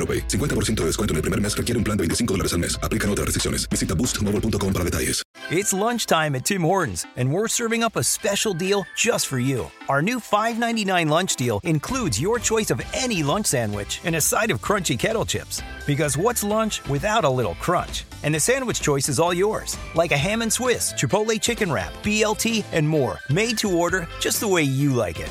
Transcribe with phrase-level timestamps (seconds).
[0.00, 0.26] AroPay.
[0.28, 2.78] 50% de descuento en el primer mes requiere un plan de 25 dólares al mes.
[2.82, 3.68] Aplican otras restricciones.
[3.68, 5.22] Visita boostmobile.com para detalles.
[5.50, 9.68] It's lunchtime at Tim Hortons, and we're serving up a special deal just for you.
[9.88, 14.52] Our new $5.99 lunch deal includes your choice of any lunch sandwich and a side
[14.52, 15.60] of crunchy kettle chips.
[15.88, 18.04] Because what's lunch without a little crunch?
[18.22, 21.92] And the sandwich choice is all yours, like a ham and Swiss, Chipotle chicken wrap,
[22.04, 25.30] BLT, and more, made to order just the way you like it.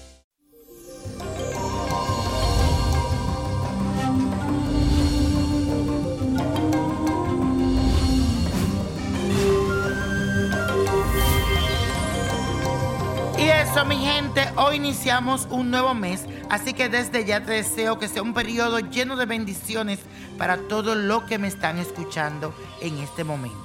[13.87, 18.21] Mi gente, hoy iniciamos un nuevo mes, así que desde ya te deseo que sea
[18.21, 19.99] un periodo lleno de bendiciones
[20.37, 23.57] para todo lo que me están escuchando en este momento.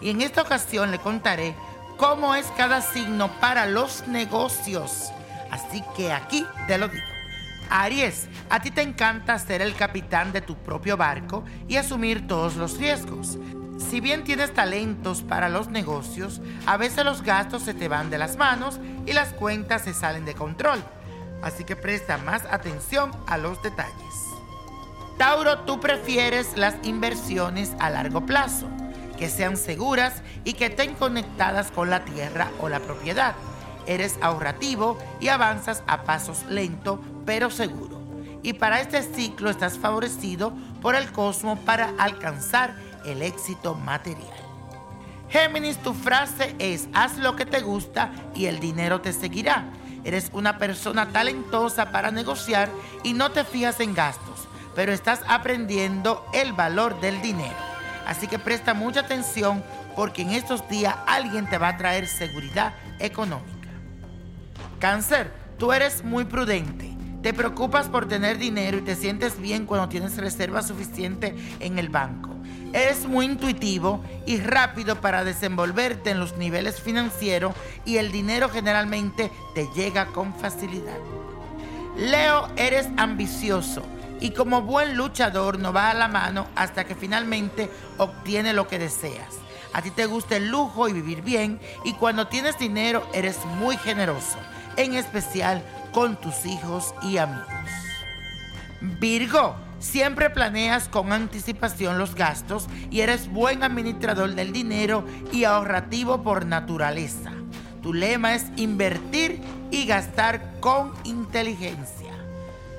[0.00, 1.54] Y en esta ocasión le contaré
[1.96, 5.10] cómo es cada signo para los negocios.
[5.50, 7.04] Así que aquí te lo digo.
[7.70, 12.56] Aries, a ti te encanta ser el capitán de tu propio barco y asumir todos
[12.56, 13.38] los riesgos.
[13.90, 18.18] Si bien tienes talentos para los negocios, a veces los gastos se te van de
[18.18, 20.82] las manos y las cuentas se salen de control.
[21.42, 24.32] Así que presta más atención a los detalles.
[25.18, 28.68] Tauro, tú prefieres las inversiones a largo plazo,
[29.18, 33.34] que sean seguras y que estén conectadas con la tierra o la propiedad.
[33.86, 38.00] Eres ahorrativo y avanzas a pasos lentos pero seguro.
[38.42, 42.74] Y para este ciclo estás favorecido por el cosmos para alcanzar
[43.04, 44.51] el éxito material.
[45.32, 49.64] Géminis, tu frase es, haz lo que te gusta y el dinero te seguirá.
[50.04, 52.68] Eres una persona talentosa para negociar
[53.02, 57.56] y no te fijas en gastos, pero estás aprendiendo el valor del dinero.
[58.06, 59.64] Así que presta mucha atención
[59.96, 63.70] porque en estos días alguien te va a traer seguridad económica.
[64.80, 66.90] Cáncer, tú eres muy prudente.
[67.22, 71.88] Te preocupas por tener dinero y te sientes bien cuando tienes reserva suficiente en el
[71.88, 72.31] banco.
[72.72, 79.30] Eres muy intuitivo y rápido para desenvolverte en los niveles financieros y el dinero generalmente
[79.54, 80.98] te llega con facilidad.
[81.96, 83.82] Leo, eres ambicioso
[84.20, 87.68] y como buen luchador no va a la mano hasta que finalmente
[87.98, 89.34] obtiene lo que deseas.
[89.74, 93.76] A ti te gusta el lujo y vivir bien y cuando tienes dinero eres muy
[93.76, 94.38] generoso,
[94.76, 95.62] en especial
[95.92, 97.48] con tus hijos y amigos.
[98.80, 106.22] Virgo, siempre planeas con anticipación los gastos y eres buen administrador del dinero y ahorrativo
[106.22, 107.32] por naturaleza.
[107.82, 109.40] Tu lema es invertir
[109.72, 112.12] y gastar con inteligencia.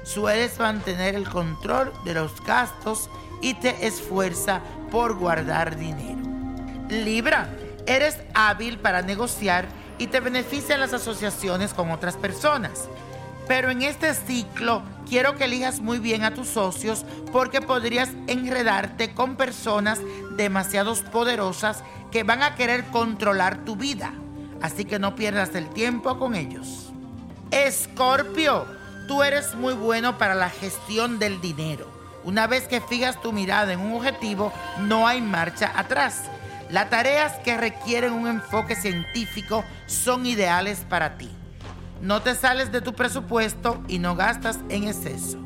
[0.03, 3.09] Sueles mantener el control de los gastos
[3.41, 6.21] y te esfuerza por guardar dinero.
[6.89, 7.49] Libra,
[7.85, 9.65] eres hábil para negociar
[9.97, 12.87] y te benefician las asociaciones con otras personas.
[13.47, 14.81] Pero en este ciclo
[15.13, 20.01] quiero que elijas muy bien a tus socios porque podrías enredarte con personas
[20.37, 24.11] demasiado poderosas que van a querer controlar tu vida.
[24.59, 26.91] Así que no pierdas el tiempo con ellos.
[27.51, 28.65] Escorpio,
[29.07, 31.85] tú eres muy bueno para la gestión del dinero.
[32.23, 36.23] Una vez que fijas tu mirada en un objetivo, no hay marcha atrás.
[36.71, 41.29] Las tareas que requieren un enfoque científico son ideales para ti.
[42.03, 45.37] No te sales de tu presupuesto y no gastas en exceso.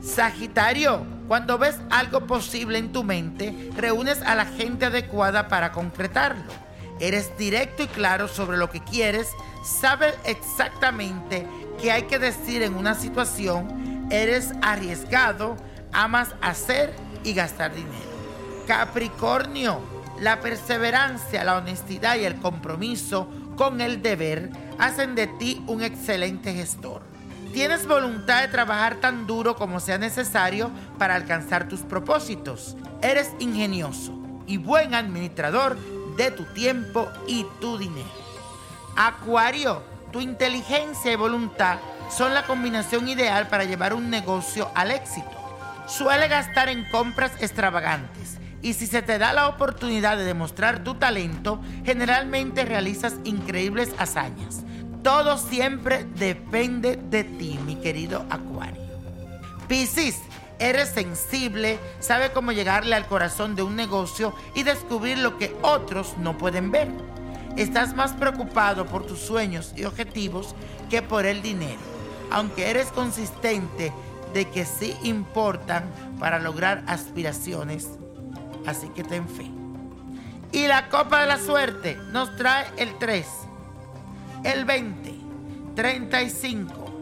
[0.00, 6.50] Sagitario, cuando ves algo posible en tu mente, reúnes a la gente adecuada para concretarlo.
[7.00, 9.28] Eres directo y claro sobre lo que quieres,
[9.62, 11.46] sabes exactamente
[11.82, 15.58] qué hay que decir en una situación, eres arriesgado,
[15.92, 16.94] amas hacer
[17.24, 17.92] y gastar dinero.
[18.66, 19.80] Capricornio,
[20.18, 26.52] la perseverancia, la honestidad y el compromiso con el deber hacen de ti un excelente
[26.52, 27.02] gestor.
[27.52, 32.76] Tienes voluntad de trabajar tan duro como sea necesario para alcanzar tus propósitos.
[33.00, 34.12] Eres ingenioso
[34.46, 35.76] y buen administrador
[36.16, 38.08] de tu tiempo y tu dinero.
[38.96, 39.82] Acuario,
[40.12, 41.78] tu inteligencia y voluntad
[42.10, 45.30] son la combinación ideal para llevar un negocio al éxito.
[45.86, 50.94] Suele gastar en compras extravagantes y si se te da la oportunidad de demostrar tu
[50.94, 54.62] talento, generalmente realizas increíbles hazañas.
[55.02, 58.80] Todo siempre depende de ti, mi querido Acuario.
[59.68, 60.18] Piscis,
[60.58, 66.16] eres sensible, sabe cómo llegarle al corazón de un negocio y descubrir lo que otros
[66.16, 66.88] no pueden ver.
[67.58, 70.54] Estás más preocupado por tus sueños y objetivos
[70.88, 71.80] que por el dinero,
[72.30, 73.92] aunque eres consistente
[74.32, 75.84] de que sí importan
[76.18, 77.90] para lograr aspiraciones.
[78.66, 79.50] Así que ten fe.
[80.52, 83.26] Y la copa de la suerte nos trae el 3,
[84.44, 85.14] el 20,
[85.74, 87.00] 35,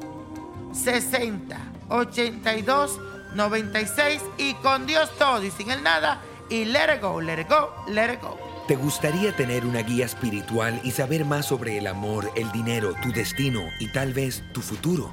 [0.72, 1.58] 60,
[1.90, 3.00] 82,
[3.34, 7.48] 96 y con Dios todo y sin el nada y let it go, let it
[7.48, 8.38] go, let it go.
[8.68, 13.12] ¿Te gustaría tener una guía espiritual y saber más sobre el amor, el dinero, tu
[13.12, 15.12] destino y tal vez tu futuro?